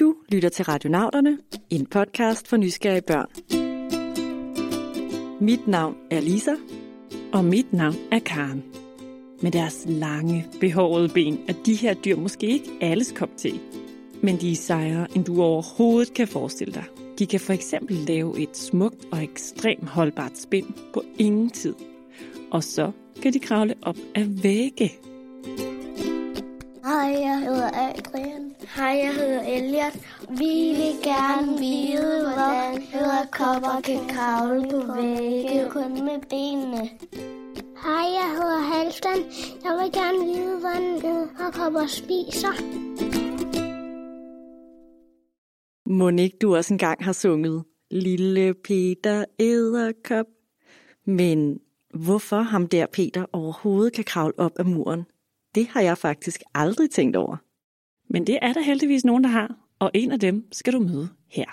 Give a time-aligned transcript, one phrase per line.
[0.00, 1.38] Du lytter til Radionauterne,
[1.70, 3.26] en podcast for nysgerrige børn.
[5.40, 6.54] Mit navn er Lisa.
[7.32, 8.64] Og mit navn er Karen.
[9.42, 13.60] Med deres lange, behårede ben er de her dyr måske ikke alles kop til.
[14.22, 16.84] Men de er sejere, end du overhovedet kan forestille dig.
[17.18, 21.74] De kan for eksempel lave et smukt og ekstremt holdbart spind på ingen tid.
[22.50, 22.90] Og så
[23.22, 24.92] kan de kravle op af vægge.
[26.84, 28.49] Hej, jeg hedder Adrian.
[28.76, 29.94] Hej, jeg hedder Elliot.
[30.28, 36.90] Vi vil gerne vide, hvordan æderkopper kan kravle på vægge kun med benene.
[37.84, 39.20] Hej, jeg hedder Halvdan.
[39.64, 42.54] Jeg vil gerne vide, hvordan æderkopper spiser.
[45.88, 50.26] Monik, du også engang har sunget Lille Peter æderkop.
[51.06, 51.60] Men
[51.94, 55.04] hvorfor ham der Peter overhovedet kan kravle op af muren,
[55.54, 57.36] det har jeg faktisk aldrig tænkt over.
[58.10, 61.08] Men det er der heldigvis nogen, der har, og en af dem skal du møde
[61.28, 61.44] her.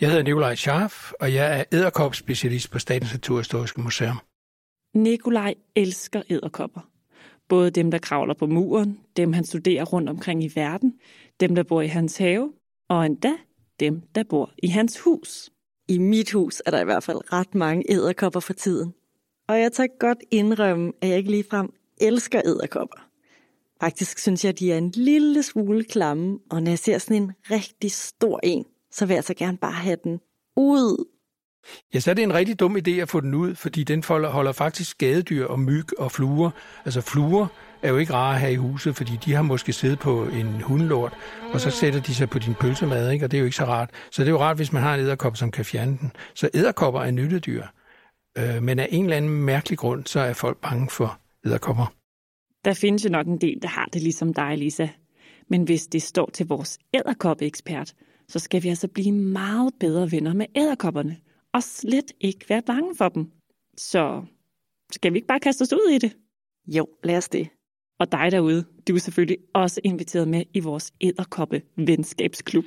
[0.00, 4.18] Jeg hedder Nikolaj Scharf, og jeg er æderkopspecialist på Statens Naturhistoriske Museum.
[4.94, 6.80] Nikolaj elsker æderkopper.
[7.48, 10.94] Både dem, der kravler på muren, dem han studerer rundt omkring i verden,
[11.40, 12.52] dem, der bor i hans have,
[12.88, 13.32] og endda
[13.80, 15.50] dem, der bor i hans hus.
[15.88, 18.94] I mit hus er der i hvert fald ret mange æderkopper for tiden.
[19.48, 23.07] Og jeg tager godt indrømme, at jeg ikke ligefrem elsker æderkopper.
[23.80, 27.22] Faktisk synes jeg, at de er en lille smule klamme, og når jeg ser sådan
[27.22, 30.20] en rigtig stor en, så vil jeg så gerne bare have den
[30.56, 31.04] ud.
[31.94, 34.52] Ja, så er det en rigtig dum idé at få den ud, fordi den holder
[34.52, 36.50] faktisk skadedyr og myg og fluer.
[36.84, 37.46] Altså fluer
[37.82, 40.60] er jo ikke rare at have i huset, fordi de har måske siddet på en
[40.60, 41.12] hundelort,
[41.52, 43.24] og så sætter de sig på din pølsemad, ikke?
[43.24, 43.90] og det er jo ikke så rart.
[44.10, 46.12] Så det er jo rart, hvis man har en æderkop, som kan fjerne den.
[46.34, 47.64] Så æderkopper er nyttedyr,
[48.38, 51.97] øh, men af en eller anden mærkelig grund, så er folk bange for æderkopper.
[52.64, 54.88] Der findes jo nok en del, der har det ligesom dig, Lisa.
[55.48, 57.94] Men hvis det står til vores æderkoppeekspert,
[58.28, 61.16] så skal vi altså blive meget bedre venner med æderkopperne,
[61.54, 63.30] og slet ikke være bange for dem.
[63.76, 64.24] Så
[64.92, 66.16] skal vi ikke bare kaste os ud i det?
[66.66, 67.48] Jo, lad os det.
[67.98, 72.64] Og dig derude, du er selvfølgelig også inviteret med i vores æderkoppe venskabsklub.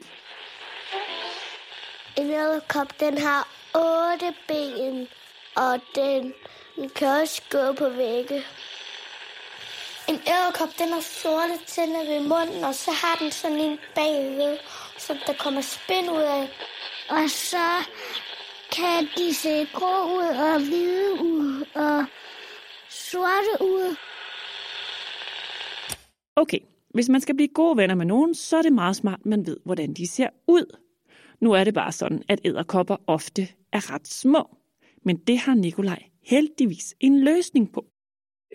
[2.18, 5.08] En æderkop, den har otte ben,
[5.56, 6.34] og den
[6.96, 8.44] kan også gå på vægge.
[10.12, 14.58] En æderkop, den har sorte tænder ved munden, og så har den sådan en bagved,
[14.98, 16.46] så der kommer spind ud af.
[17.10, 17.68] Og så
[18.76, 22.06] kan de se grå ud og hvide ud og
[22.90, 23.96] sorte ud.
[26.36, 26.60] Okay,
[26.94, 29.58] hvis man skal blive gode venner med nogen, så er det meget smart, man ved,
[29.66, 30.78] hvordan de ser ud.
[31.42, 34.58] Nu er det bare sådan, at æderkopper ofte er ret små.
[35.06, 37.91] Men det har Nikolaj heldigvis en løsning på.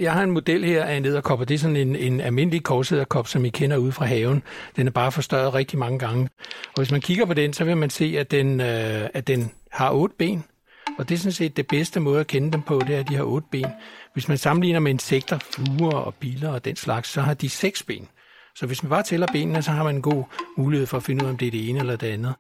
[0.01, 2.63] Jeg har en model her af en æderkop, og det er sådan en, en almindelig
[2.63, 4.43] korsæderkop, som I kender ude fra haven.
[4.77, 6.29] Den er bare forstørret rigtig mange gange.
[6.67, 9.53] Og hvis man kigger på den, så vil man se, at den, øh, at den
[9.73, 10.45] har otte ben.
[10.99, 13.09] Og det er sådan set det bedste måde at kende dem på, det er, at
[13.09, 13.67] de har otte ben.
[14.13, 17.83] Hvis man sammenligner med insekter, fluer og biler og den slags, så har de seks
[17.83, 18.09] ben.
[18.57, 20.25] Så hvis man bare tæller benene, så har man en god
[20.57, 22.35] mulighed for at finde ud af, om det er det ene eller det andet.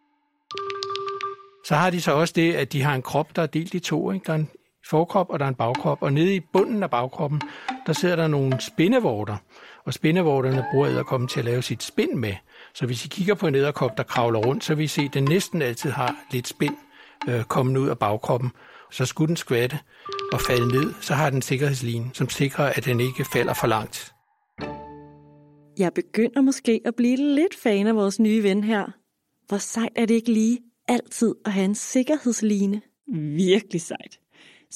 [1.65, 3.81] Så har de så også det, at de har en krop, der er delt i
[3.81, 4.13] to.
[4.13, 4.25] Ikke?
[4.27, 4.51] Der er en
[4.91, 6.03] forkrop, og der er en bagkrop.
[6.03, 7.41] Og nede i bunden af bagkroppen,
[7.87, 9.37] der sidder der nogle spindevorter.
[9.85, 12.35] Og spindevorterne bruger æderkoppen til at lave sit spind med.
[12.75, 15.15] Så hvis I kigger på en æderkop, der kravler rundt, så vil I se, at
[15.15, 16.77] den næsten altid har lidt spind
[17.29, 18.51] øh, kommet ud af bagkroppen.
[18.91, 19.79] Så skulle den skvatte
[20.33, 24.13] og falde ned, så har den sikkerhedsline, som sikrer, at den ikke falder for langt.
[25.79, 28.87] Jeg begynder måske at blive lidt fan af vores nye ven her.
[29.49, 30.59] Hvor sejt er det ikke lige
[30.89, 32.81] altid at have en sikkerhedsline?
[33.37, 34.19] Virkelig sejt.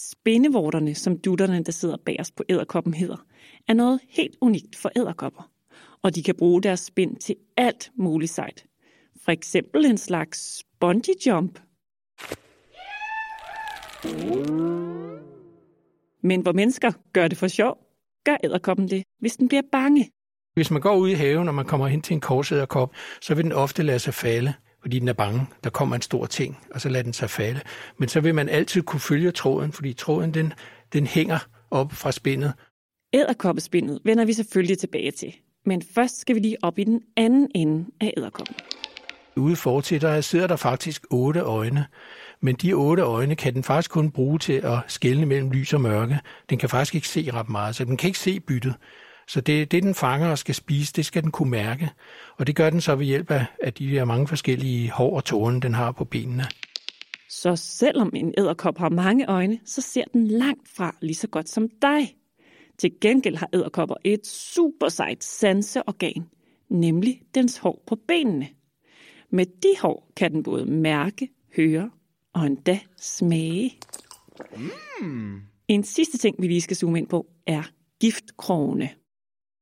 [0.08, 3.26] Spindevorterne, som dutterne, der sidder bagerst på æderkoppen, hedder,
[3.68, 5.50] er noget helt unikt for æderkopper.
[6.02, 8.64] Og de kan bruge deres spind til alt muligt sejt.
[9.24, 11.60] For eksempel en slags bungee jump.
[16.22, 17.78] Men hvor mennesker gør det for sjov,
[18.24, 20.10] gør æderkoppen det, hvis den bliver bange.
[20.54, 23.44] Hvis man går ud i haven, og man kommer hen til en korsæderkop, så vil
[23.44, 25.46] den ofte lade sig falde, fordi den er bange.
[25.64, 27.60] Der kommer en stor ting, og så lader den sig falde.
[27.98, 30.52] Men så vil man altid kunne følge tråden, fordi tråden den,
[30.92, 31.38] den hænger
[31.70, 32.52] op fra spindet.
[33.12, 35.34] Æderkoppespindet vender vi selvfølgelig tilbage til.
[35.66, 38.56] Men først skal vi lige op i den anden ende af æderkoppen.
[39.36, 41.86] Ude fortil, der sidder der faktisk otte øjne.
[42.40, 45.80] Men de otte øjne kan den faktisk kun bruge til at skelne mellem lys og
[45.80, 46.18] mørke.
[46.50, 48.74] Den kan faktisk ikke se ret meget, så den kan ikke se byttet.
[49.30, 51.90] Så det, det, den fanger og skal spise, det skal den kunne mærke.
[52.36, 55.24] Og det gør den så ved hjælp af, af de her mange forskellige hår og
[55.24, 56.44] tårne, den har på benene.
[57.28, 61.48] Så selvom en æderkop har mange øjne, så ser den langt fra lige så godt
[61.48, 62.16] som dig.
[62.78, 66.28] Til gengæld har æderkopper et super sejt sanseorgan,
[66.68, 68.48] nemlig dens hår på benene.
[69.30, 71.90] Med de hår kan den både mærke, høre
[72.32, 73.78] og endda smage.
[75.00, 75.40] Mm.
[75.68, 77.62] En sidste ting, vi lige skal zoome ind på, er
[78.00, 78.88] giftkrogene.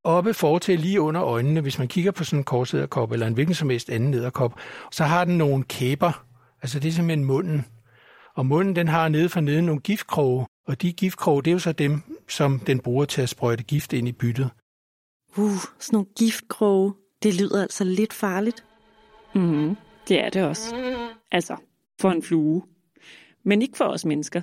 [0.09, 3.55] Oppe fortil lige under øjnene, hvis man kigger på sådan en korsæderkop eller en hvilken
[3.55, 4.61] som helst anden nederkop,
[4.93, 6.25] så har den nogle kæber.
[6.63, 7.65] Altså det er simpelthen munden.
[8.35, 11.59] Og munden den har nede for neden nogle giftkroge, og de giftkroge, det er jo
[11.59, 14.51] så dem, som den bruger til at sprøjte gift ind i byttet.
[15.37, 16.95] Uh, sådan nogle giftkroge.
[17.23, 18.65] Det lyder altså lidt farligt.
[19.35, 19.77] Mm,
[20.09, 20.75] det er det også.
[21.31, 21.57] Altså,
[22.01, 22.63] for en flue.
[23.45, 24.43] Men ikke for os mennesker.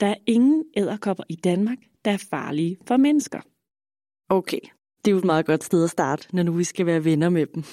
[0.00, 3.40] Der er ingen æderkopper i Danmark, der er farlige for mennesker.
[4.28, 4.60] Okay,
[5.04, 7.28] det er jo et meget godt sted at starte, når nu vi skal være venner
[7.28, 7.64] med dem.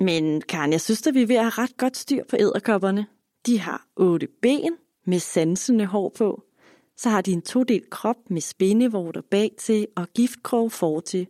[0.00, 3.06] Men Karen, jeg synes at vi er ved at have ret godt styr på æderkopperne.
[3.46, 4.76] De har otte ben
[5.06, 6.42] med sansende hår på.
[6.96, 11.26] Så har de en todelt krop med spændevorter bag til og giftkrog fortil.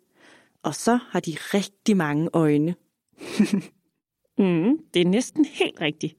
[0.62, 2.74] Og så har de rigtig mange øjne.
[4.38, 6.16] mm, det er næsten helt rigtigt.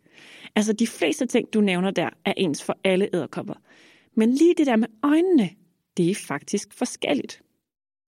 [0.55, 3.53] Altså de fleste ting, du nævner der, er ens for alle æderkopper.
[4.15, 5.49] Men lige det der med øjnene,
[5.97, 7.41] det er faktisk forskelligt.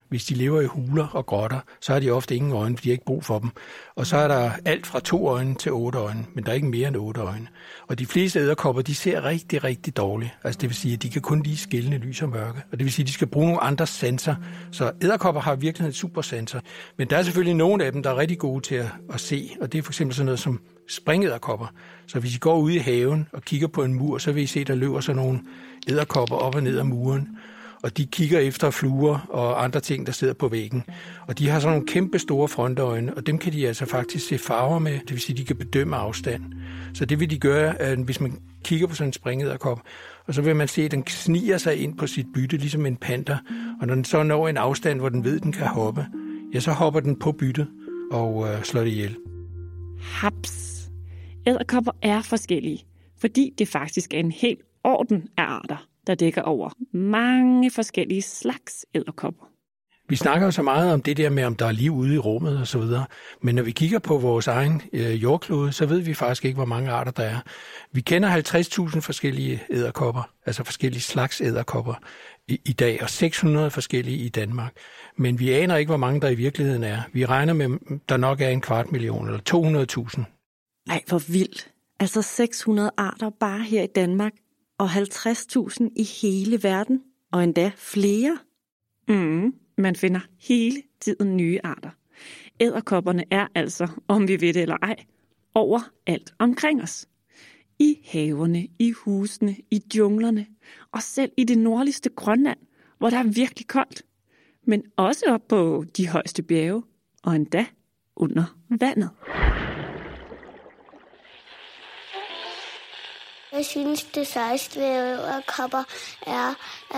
[0.10, 2.90] Hvis de lever i huler og grotter, så har de ofte ingen øjne, fordi de
[2.90, 3.50] har ikke brug for dem.
[3.96, 6.68] Og så er der alt fra to øjne til otte øjne, men der er ikke
[6.68, 7.48] mere end otte øjne.
[7.88, 10.32] Og de fleste æderkopper, de ser rigtig, rigtig dårligt.
[10.44, 12.62] Altså det vil sige, at de kan kun lige skille lys og mørke.
[12.72, 14.36] Og det vil sige, at de skal bruge nogle andre sensorer.
[14.72, 16.62] Så æderkopper har virkelig en super sensor.
[16.98, 19.50] Men der er selvfølgelig nogle af dem, der er rigtig gode til at, at se.
[19.62, 20.60] Og det er for eksempel sådan noget som
[20.90, 21.68] springæderkopper.
[22.08, 24.46] Så hvis I går ud i haven og kigger på en mur, så vil I
[24.46, 25.40] se, at der løber sådan nogle
[25.88, 27.28] æderkopper op og ned ad muren
[27.84, 30.84] og de kigger efter fluer og andre ting, der sidder på væggen.
[31.28, 34.38] Og de har sådan nogle kæmpe store frontøjne, og dem kan de altså faktisk se
[34.38, 36.44] farver med, det vil sige, de kan bedømme afstand.
[36.94, 39.82] Så det vil de gøre, øh, hvis man kigger på sådan en springederkop,
[40.28, 42.98] og så vil man se, at den sniger sig ind på sit bytte, ligesom en
[42.98, 43.38] panter.
[43.82, 46.06] Og når den så når en afstand, hvor den ved, at den kan hoppe,
[46.54, 47.68] ja, så hopper den på byttet
[48.12, 49.16] og øh, slår det ihjel.
[50.02, 50.90] Haps.
[51.48, 52.86] Æderkopper er forskellige,
[53.22, 58.86] fordi det faktisk er en helt orden af arter der dækker over mange forskellige slags
[58.94, 59.54] æderkopper.
[60.10, 62.18] Vi snakker jo så meget om det der med, om der er liv ude i
[62.18, 63.06] rummet og så videre.
[63.42, 66.66] Men når vi kigger på vores egen øh, jordklode, så ved vi faktisk ikke, hvor
[66.66, 67.40] mange arter der er.
[67.92, 68.38] Vi kender
[68.94, 71.94] 50.000 forskellige æderkopper, altså forskellige slags æderkopper
[72.48, 74.74] i, i dag, og 600 forskellige i Danmark.
[75.18, 77.02] Men vi aner ikke, hvor mange der i virkeligheden er.
[77.14, 79.86] Vi regner med, der nok er en kvart million eller
[80.18, 80.24] 200.000.
[80.88, 81.70] Nej, hvor vildt.
[82.00, 84.34] Altså 600 arter bare her i Danmark
[84.78, 88.38] og 50.000 i hele verden, og endda flere.
[89.08, 91.90] Mm, man finder hele tiden nye arter.
[92.60, 94.96] Æderkopperne er altså, om vi ved det eller ej,
[95.56, 97.08] over alt omkring os.
[97.80, 100.46] I haverne, i husene, i junglerne,
[100.92, 102.60] og selv i det nordligste Grønland,
[102.98, 104.04] hvor der er virkelig koldt.
[104.66, 106.84] Men også op på de højeste bjerge,
[107.24, 107.66] og endda
[108.16, 109.10] under vandet.
[113.54, 115.84] Jeg synes, det sejeste ved kopper
[116.28, 116.50] er,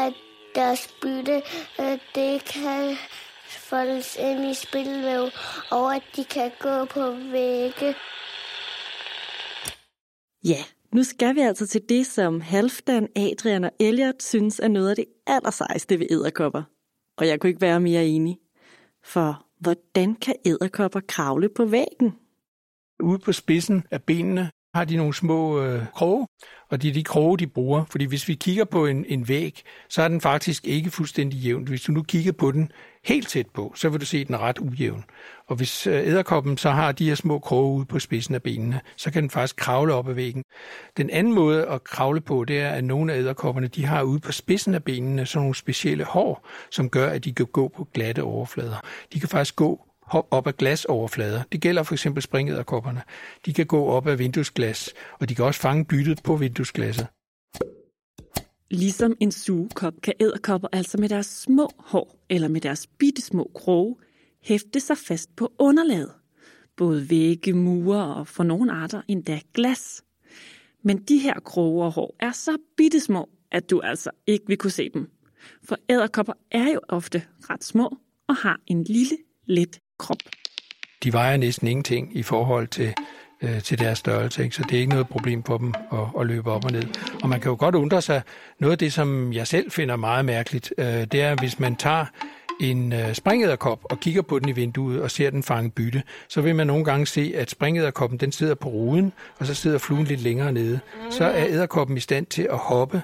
[0.06, 0.14] at
[0.56, 1.42] deres bytte,
[1.80, 2.96] øh, det kan
[3.50, 5.24] foldes ind i spilvæv,
[5.72, 7.96] og at de kan gå på vægge.
[10.46, 10.64] Ja,
[10.94, 14.96] nu skal vi altså til det, som Halfdan, Adrian og Elliot synes er noget af
[14.96, 16.64] det allersejste ved æderkopper.
[17.18, 18.38] Og jeg kunne ikke være mere enig.
[19.04, 22.14] For hvordan kan æderkopper kravle på væggen?
[23.04, 26.28] Ude på spidsen af benene har de nogle små øh, kroge,
[26.70, 27.86] og det er de kroge, de bruger.
[27.90, 31.68] Fordi hvis vi kigger på en, en væg, så er den faktisk ikke fuldstændig jævn.
[31.68, 32.72] Hvis du nu kigger på den
[33.06, 35.04] helt tæt på, så vil du se, at den er ret ujævn.
[35.48, 38.82] Og hvis øh, æderkoppen så har de her små kroge ude på spidsen af benene,
[38.98, 40.44] så kan den faktisk kravle op ad væggen.
[40.98, 44.20] Den anden måde at kravle på, det er, at nogle af æderkopperne, de har ude
[44.20, 47.88] på spidsen af benene sådan nogle specielle hår, som gør, at de kan gå på
[47.94, 48.82] glatte overflader.
[49.14, 49.82] De kan faktisk gå
[50.32, 51.44] op ad glasoverflader.
[51.52, 53.02] Det gælder for eksempel springæderkopperne.
[53.46, 57.08] De kan gå op ad vinduesglas, og de kan også fange byttet på vinduesglasset.
[58.72, 63.52] Ligesom en sugekop kan æderkopper altså med deres små hår eller med deres bitte små
[63.56, 63.96] kroge
[64.44, 66.12] hæfte sig fast på underlaget.
[66.78, 70.04] Både vægge, mure og for nogle arter endda glas.
[70.84, 74.58] Men de her kroge og hår er så bitte små, at du altså ikke vil
[74.58, 75.10] kunne se dem.
[75.64, 80.18] For æderkopper er jo ofte ret små og har en lille, let krop.
[81.04, 82.94] De vejer næsten ingenting i forhold til,
[83.42, 84.56] øh, til deres størrelse, ikke?
[84.56, 86.84] så det er ikke noget problem for dem at, at løbe op og ned.
[87.24, 88.22] Og man kan jo godt undre sig,
[88.60, 92.06] noget af det, som jeg selv finder meget mærkeligt, øh, det er, hvis man tager
[92.62, 96.42] en øh, springæderkop og kigger på den i vinduet og ser den fange bytte, så
[96.42, 100.04] vil man nogle gange se, at springæderkoppen den sidder på ruden, og så sidder fluen
[100.04, 100.80] lidt længere nede.
[101.10, 103.02] Så er æderkoppen i stand til at hoppe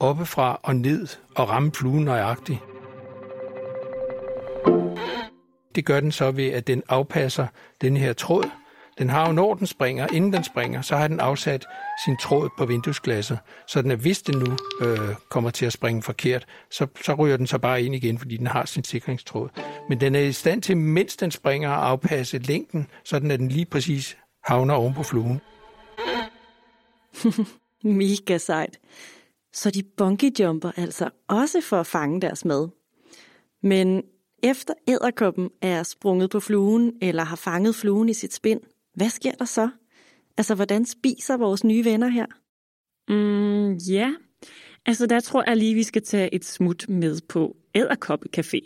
[0.00, 2.73] oppefra og ned og ramme fluen nøjagtigt.
[5.74, 7.46] Det gør den så ved, at den afpasser
[7.80, 8.44] den her tråd,
[8.98, 11.66] Den har jo, når den springer, inden den springer, så har den afsat
[12.04, 16.02] sin tråd på vinduesglasset, så den, er, hvis den nu øh, kommer til at springe
[16.02, 19.48] forkert, så, så ryger den så bare ind igen, fordi den har sin sikringstråd.
[19.88, 23.38] Men den er i stand til, mens den springer, at afpasse længden, så den, at
[23.38, 25.40] den lige præcis havner oven på fluen.
[28.00, 28.78] Mega sejt.
[29.52, 32.68] Så de bungee jumper altså også for at fange deres mad.
[33.62, 34.02] Men
[34.44, 38.60] efter æderkoppen er sprunget på fluen eller har fanget fluen i sit spind,
[38.94, 39.68] hvad sker der så?
[40.36, 42.26] Altså, hvordan spiser vores nye venner her?
[43.08, 44.14] Mm, ja,
[44.86, 48.60] altså der tror jeg lige, vi skal tage et smut med på Æderkoppe Café.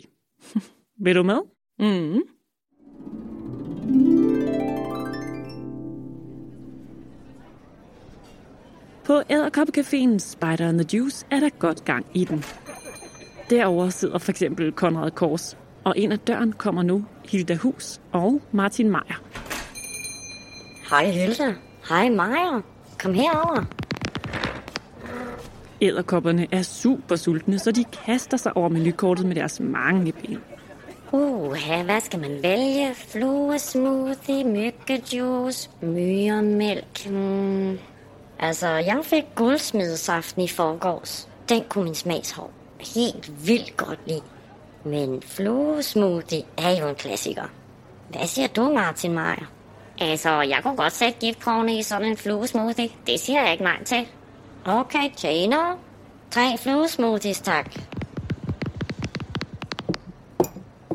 [1.03, 1.39] Vil du med?
[1.79, 2.21] Mm.
[9.05, 12.43] På Æderkoppecaféen Spider and the Juice er der godt gang i den.
[13.49, 18.41] Derover sidder for eksempel Konrad Kors, og ind ad døren kommer nu Hilda Hus og
[18.51, 19.21] Martin Meier.
[20.89, 21.53] Hej Hilda.
[21.89, 22.59] Hej Maja.
[22.99, 23.65] Kom herover.
[25.81, 30.37] Æderkopperne er super sultne, så de kaster sig over menukortet med deres mange ben.
[31.11, 31.49] Uh,
[31.85, 32.95] hvad skal man vælge?
[32.95, 37.05] Fluesmoothie, myggejuice, myremælk.
[37.07, 37.79] Hmm.
[38.39, 41.29] Altså, jeg fik guldsmedesaften i forgårs.
[41.49, 42.51] Den kunne min smagshår
[42.95, 44.21] helt vildt godt lide.
[44.83, 47.43] Men fluesmoothie er jo en klassiker.
[48.09, 49.51] Hvad siger du, Martin Meyer?
[50.01, 52.89] Altså, jeg kunne godt sætte giftkrovene i sådan en fluesmoothie.
[53.07, 54.07] Det siger jeg ikke nej til.
[54.65, 55.77] Okay, tjener.
[56.31, 57.75] Tre fluesmoothies, tak.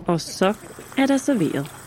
[0.06, 0.54] Og så
[0.98, 1.83] er der serveret.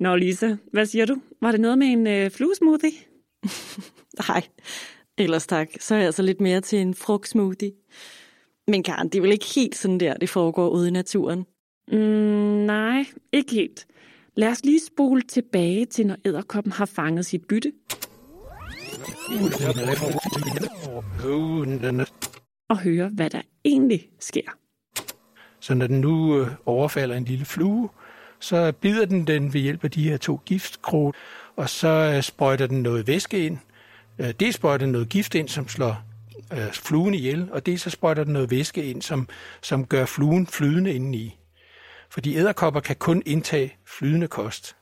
[0.00, 1.16] Nå Lisa, hvad siger du?
[1.42, 2.92] Var det noget med en øh, fluesmoothie?
[4.28, 4.42] Nej,
[5.18, 5.68] ellers tak.
[5.80, 7.72] Så er jeg altså lidt mere til en frugtsmoothie.
[8.68, 11.46] Men Karen, det er vel ikke helt sådan der, det foregår ude i naturen?
[11.92, 11.98] Mm,
[12.66, 13.86] nej, ikke helt.
[14.36, 17.72] Lad os lige spole tilbage til, når æderkoppen har fanget sit bytte.
[22.68, 24.56] Og høre, hvad der egentlig sker.
[25.60, 27.88] Så når den nu øh, overfalder en lille flue,
[28.40, 31.14] så bider den den ved hjælp af de her to giftkrog,
[31.56, 33.58] og så øh, sprøjter den noget væske ind.
[34.18, 36.02] Øh, det sprøjter den noget gift ind, som slår
[36.52, 39.28] øh, fluen ihjel, og det så sprøjter den noget væske ind, som,
[39.62, 41.38] som gør fluen flydende indeni.
[42.10, 44.76] Fordi æderkopper kan kun indtage flydende kost.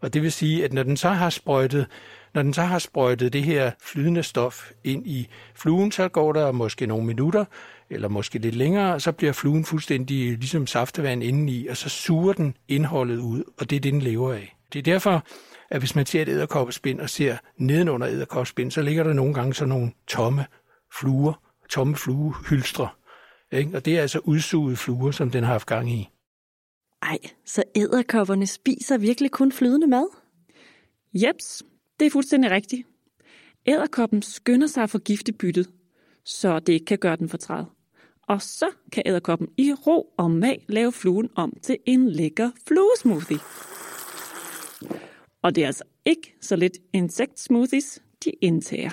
[0.00, 1.86] Og det vil sige, at når den så har sprøjtet,
[2.34, 6.52] når den så har sprøjtet det her flydende stof ind i fluen, så går der
[6.52, 7.44] måske nogle minutter,
[7.90, 12.56] eller måske lidt længere, så bliver fluen fuldstændig ligesom saftevand indeni, og så suger den
[12.68, 14.56] indholdet ud, og det er det, den lever af.
[14.72, 15.24] Det er derfor,
[15.70, 19.54] at hvis man ser et æderkoppespind og ser nedenunder æderkoppespind, så ligger der nogle gange
[19.54, 20.46] sådan nogle tomme
[21.00, 22.88] fluer, tomme fluehylstre.
[23.52, 23.76] Ikke?
[23.76, 26.08] Og det er altså udsugede fluer, som den har haft gang i.
[27.02, 30.06] Ej, så æderkopperne spiser virkelig kun flydende mad?
[31.14, 31.62] Jeps,
[32.00, 32.86] det er fuldstændig rigtigt.
[33.66, 35.70] Æderkoppen skynder sig at forgifte byttet,
[36.24, 37.64] så det ikke kan gøre den fortræd.
[38.28, 43.38] Og så kan æderkoppen i ro og mag lave fluen om til en lækker fluesmoothie.
[45.42, 48.90] Og det er altså ikke så lidt insektsmoothies, de indtager.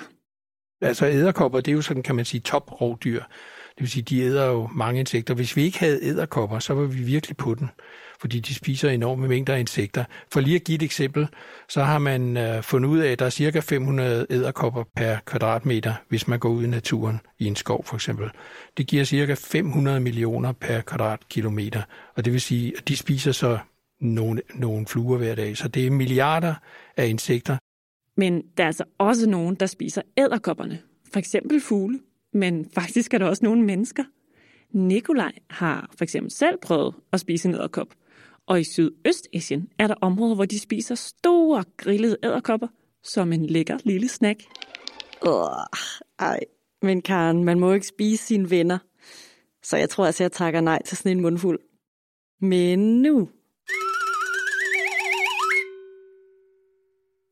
[0.80, 3.22] Altså æderkopper, det er jo sådan, kan man sige, toprovdyr.
[3.74, 5.34] Det vil sige, de æder jo mange insekter.
[5.34, 7.70] Hvis vi ikke havde æderkopper, så var vi virkelig på den,
[8.24, 10.04] fordi de spiser enorme mængder af insekter.
[10.32, 11.28] For lige at give et eksempel,
[11.68, 15.94] så har man øh, fundet ud af, at der er cirka 500 æderkopper per kvadratmeter,
[16.08, 18.30] hvis man går ud i naturen i en skov for eksempel.
[18.76, 21.82] Det giver cirka 500 millioner per kvadratkilometer,
[22.14, 23.58] og det vil sige, at de spiser så
[24.00, 25.56] nogle, nogle fluer hver dag.
[25.56, 26.54] Så det er milliarder
[26.96, 27.56] af insekter.
[28.16, 30.78] Men der er altså også nogen, der spiser æderkopperne.
[31.12, 32.00] For eksempel fugle.
[32.32, 34.04] Men faktisk er der også nogle mennesker.
[34.72, 37.88] Nikolaj har for eksempel selv prøvet at spise en æderkop.
[38.46, 42.68] Og i Sydøstasien er der områder, hvor de spiser store grillede æderkopper
[43.02, 44.40] som en lækker lille snack.
[45.26, 45.48] Åh,
[46.18, 46.40] ej.
[46.82, 48.78] Men Karen, man må ikke spise sine venner.
[49.62, 51.58] Så jeg tror altså, jeg takker nej til sådan en mundfuld.
[52.40, 53.28] Men nu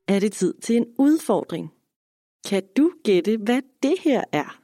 [0.07, 1.73] er det tid til en udfordring.
[2.49, 4.59] Kan du gætte, hvad det her er?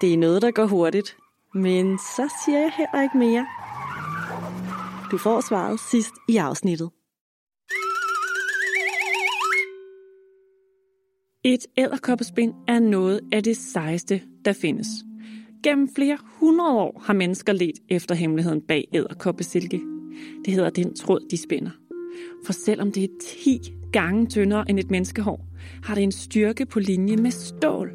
[0.00, 1.16] Det er noget, der går hurtigt,
[1.54, 3.46] men så siger jeg heller ikke mere.
[5.10, 6.90] Du får svaret sidst i afsnittet.
[11.44, 14.86] Et æderkoppespind er noget af det sejeste, der findes.
[15.62, 19.80] Gennem flere hundrede år har mennesker let efter hemmeligheden bag æderkoppesilke.
[20.44, 21.70] Det hedder den tråd, de spænder.
[22.46, 23.08] For selvom det er
[23.42, 23.60] 10
[23.92, 25.46] gange tyndere end et menneskehår,
[25.82, 27.92] har det en styrke på linje med stål.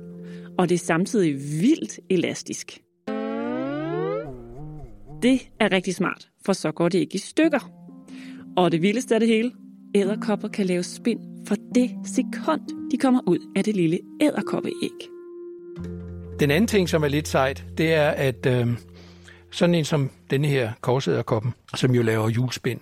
[0.58, 2.83] og det er samtidig vildt elastisk.
[5.24, 7.72] Det er rigtig smart, for så går det ikke i stykker.
[8.58, 9.51] Og det vildeste af det hele,
[9.96, 15.10] æderkopper kan lave spind for det sekund, de kommer ud af det lille æderkoppeæg.
[16.39, 18.68] Den anden ting, som er lidt sejt, det er, at øh,
[19.51, 22.80] sådan en som denne her korsæderkoppen, som jo laver julespind,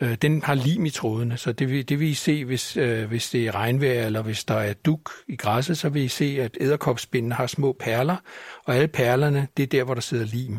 [0.00, 3.08] øh, den har lim i trådene, så det vil, det vil I se, hvis, øh,
[3.08, 6.38] hvis det er regnvejr, eller hvis der er duk i græsset, så vil I se,
[6.40, 8.16] at æderkopspinden har små perler,
[8.64, 10.58] og alle perlerne, det er der, hvor der sidder lim.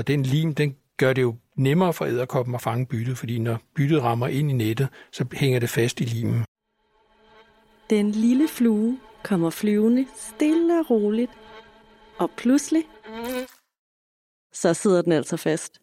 [0.00, 3.58] Og den lim, den gør det jo nemmere for æderkoppen at fange byttet, fordi når
[3.74, 6.44] byttet rammer ind i nettet, så hænger det fast i limen.
[7.90, 11.30] Den lille flue kommer flyvende stille og roligt,
[12.18, 12.82] og pludselig,
[14.52, 15.80] så sidder den altså fast.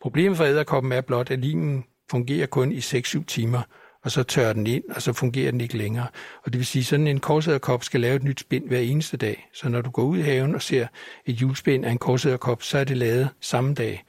[0.00, 3.62] Problemet for æderkoppen er blot, at limen fungerer kun i 6-7 timer,
[4.04, 6.06] og så tørrer den ind, og så fungerer den ikke længere.
[6.42, 9.16] Og det vil sige, at sådan en korsæderkop skal lave et nyt spind hver eneste
[9.16, 9.48] dag.
[9.52, 10.86] Så når du går ud i haven og ser
[11.26, 14.04] et julespind af en korsæderkop, så er det lavet samme dag.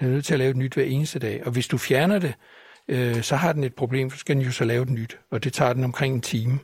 [0.00, 1.42] Den er nødt til at lave et nyt hver eneste dag.
[1.46, 2.34] Og hvis du fjerner det,
[2.88, 5.18] øh, så har den et problem, så skal den jo så lave et nyt.
[5.30, 6.58] Og det tager den omkring en time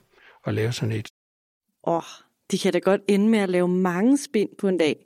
[0.47, 1.09] at lave sådan et.
[1.87, 2.03] Åh, oh,
[2.51, 4.97] de kan da godt ende med at lave mange spind på en dag.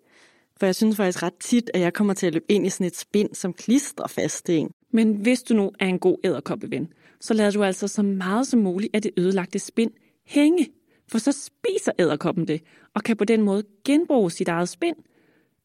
[0.58, 2.86] For jeg synes faktisk ret tit, at jeg kommer til at løbe ind i sådan
[2.86, 4.70] et spind, som klistrer fast til en.
[4.92, 6.88] Men hvis du nu er en god æderkoppeven,
[7.20, 9.90] så lader du altså så meget som muligt af det ødelagte spind
[10.26, 10.68] hænge.
[11.08, 12.62] For så spiser æderkoppen det,
[12.94, 14.96] og kan på den måde genbruge sit eget spind.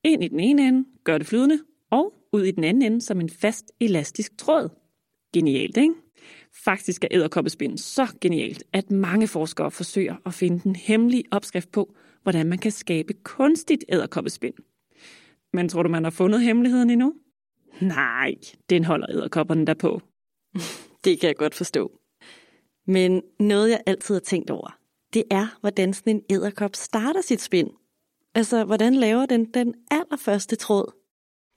[0.03, 1.59] Ind i den ene ende, gør det flydende,
[1.91, 4.69] og ud i den anden ende som en fast elastisk tråd.
[5.33, 5.93] Genialt, ikke?
[6.65, 11.95] Faktisk er æderkoppespind så genialt, at mange forskere forsøger at finde den hemmelige opskrift på,
[12.23, 14.53] hvordan man kan skabe kunstigt æderkoppespind.
[15.53, 17.13] Men tror du, man har fundet hemmeligheden endnu?
[17.81, 18.35] Nej,
[18.69, 20.01] den holder æderkopperne der på.
[21.03, 21.91] Det kan jeg godt forstå.
[22.87, 24.77] Men noget, jeg altid har tænkt over,
[25.13, 27.69] det er, hvordan sådan en æderkop starter sit spind.
[28.35, 30.93] Altså, hvordan laver den den allerførste tråd?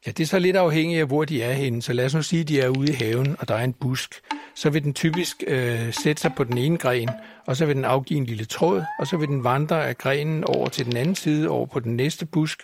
[0.07, 1.83] Ja, det er så lidt afhængigt af, hvor de er henne.
[1.83, 3.73] Så lad os nu sige, at de er ude i haven, og der er en
[3.73, 4.21] busk.
[4.55, 7.11] Så vil den typisk øh, sætte sig på den ene gren,
[7.47, 10.45] og så vil den afgive en lille tråd, og så vil den vandre af grenen
[10.45, 12.63] over til den anden side, over på den næste busk,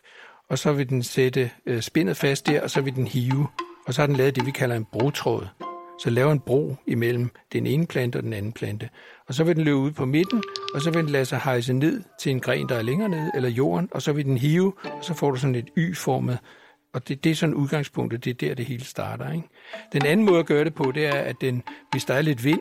[0.50, 3.46] og så vil den sætte øh, spindet fast der, og så vil den hive.
[3.87, 5.67] Og så har den lavet det, vi kalder en brotråd.
[5.98, 8.88] Så lave en bro imellem den ene plante og den anden plante.
[9.28, 10.42] Og så vil den løbe ud på midten,
[10.74, 13.30] og så vil den lade sig hejse ned til en gren, der er længere ned,
[13.34, 16.38] eller jorden, og så vil den hive, og så får du sådan et Y-formet
[16.92, 19.32] og det, det er sådan udgangspunktet, det er der, det hele starter.
[19.32, 19.48] Ikke?
[19.92, 22.44] Den anden måde at gøre det på, det er, at den, hvis der er lidt
[22.44, 22.61] vind,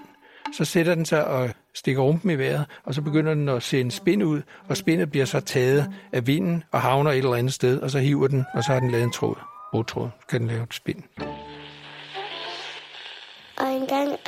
[0.53, 3.91] så sætter den sig og stikker rumpen i vejret, og så begynder den at sende
[3.91, 7.79] spind ud, og spindet bliver så taget af vinden og havner et eller andet sted,
[7.79, 9.35] og så hiver den, og så har den lavet en tråd.
[9.71, 11.03] Brugtråd kan den lave et spind.
[13.87, 14.19] Engang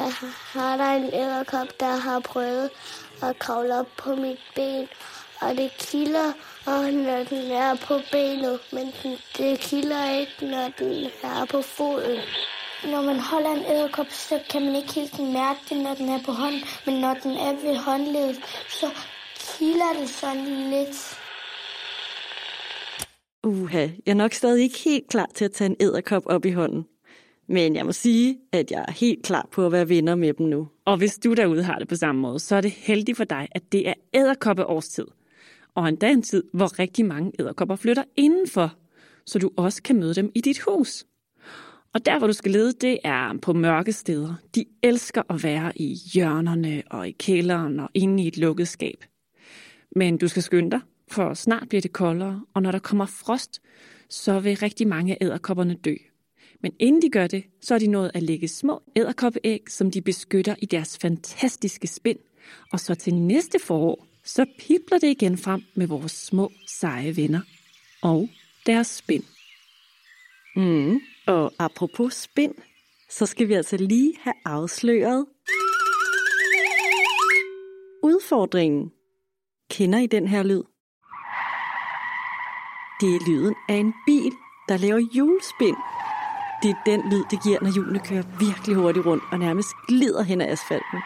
[0.53, 2.69] har der en æderkop, der har prøvet
[3.23, 4.87] at kravle op på mit ben,
[5.41, 6.33] og det kilder,
[6.65, 11.61] og når den er på benet, men den, det kilder ikke, når den er på
[11.61, 12.19] foden.
[12.83, 16.19] Når man holder en æderkop, så kan man ikke helt mærke det, når den er
[16.25, 18.87] på hånden, men når den er ved håndledet, så
[19.35, 21.19] kilder det sådan lidt.
[23.43, 26.51] Uha, jeg er nok stadig ikke helt klar til at tage en æderkop op i
[26.51, 26.85] hånden.
[27.49, 30.45] Men jeg må sige, at jeg er helt klar på at være venner med dem
[30.47, 30.67] nu.
[30.85, 33.47] Og hvis du derude har det på samme måde, så er det heldigt for dig,
[33.51, 35.05] at det er æderkoppe årstid.
[35.75, 38.73] og endda en tid, hvor rigtig mange æderkopper flytter indenfor,
[39.25, 41.05] så du også kan møde dem i dit hus.
[41.93, 44.35] Og der, hvor du skal lede, det er på mørke steder.
[44.55, 49.05] De elsker at være i hjørnerne og i kælderen og inde i et lukket skab.
[49.95, 50.79] Men du skal skynde dig,
[51.11, 53.61] for snart bliver det koldere, og når der kommer frost,
[54.09, 55.95] så vil rigtig mange af æderkopperne dø.
[56.61, 60.01] Men inden de gør det, så er de nået at lægge små æderkoppeæg, som de
[60.01, 62.19] beskytter i deres fantastiske spind.
[62.71, 67.41] Og så til næste forår, så pipler det igen frem med vores små, seje venner
[68.01, 68.29] og
[68.65, 69.23] deres spind.
[70.55, 70.99] Mm.
[71.27, 72.55] Og apropos spind,
[73.09, 75.25] så skal vi altså lige have afsløret
[78.03, 78.91] udfordringen.
[79.69, 80.63] Kender I den her lyd?
[83.01, 84.31] Det er lyden af en bil,
[84.69, 85.77] der laver julespind.
[86.63, 90.23] Det er den lyd, det giver, når hjulene kører virkelig hurtigt rundt og nærmest glider
[90.23, 90.99] hen ad asfalten.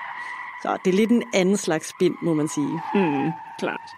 [0.62, 2.82] Så det er lidt en anden slags spind, må man sige.
[2.96, 3.90] Mm, klart.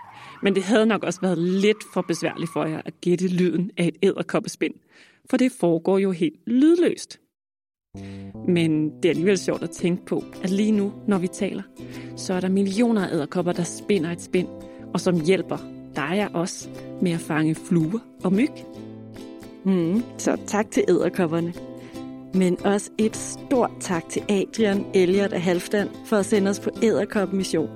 [0.43, 3.85] Men det havde nok også været lidt for besværligt for jer at gætte lyden af
[3.87, 4.73] et æderkoppespind,
[5.29, 7.19] for det foregår jo helt lydløst.
[8.47, 11.63] Men det er alligevel sjovt at tænke på, at lige nu, når vi taler,
[12.17, 14.47] så er der millioner af æderkopper, der spinder et spind,
[14.93, 15.57] og som hjælper
[15.95, 16.69] dig og os
[17.01, 18.51] med at fange fluer og myg.
[19.65, 21.54] Mm, så tak til æderkopperne.
[22.34, 26.69] Men også et stort tak til Adrian, Elliot og Halfdan for at sende os på
[26.84, 27.69] æderkopmission.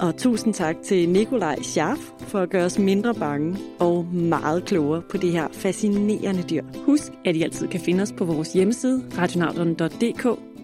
[0.00, 5.02] Og tusind tak til Nikolaj Schaff for at gøre os mindre bange og meget klogere
[5.10, 6.62] på det her fascinerende dyr.
[6.86, 10.22] Husk, at I altid kan finde os på vores hjemmeside, radionauterne.dk,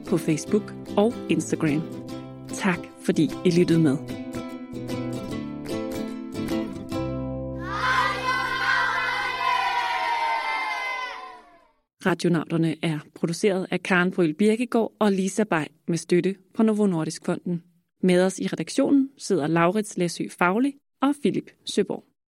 [0.08, 1.82] på Facebook og Instagram.
[2.52, 4.19] Tak fordi I lyttede med.
[12.06, 17.24] Radionauterne er produceret af Karen Bryl Birkegaard og Lisa Bay med støtte fra Novo Nordisk
[17.24, 17.62] Fonden.
[18.02, 22.09] Med os i redaktionen sidder Laurits Læsø Faglig og Philip Søborg.